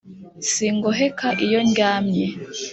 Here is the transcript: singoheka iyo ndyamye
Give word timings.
singoheka 0.51 1.27
iyo 1.45 1.59
ndyamye 1.69 2.25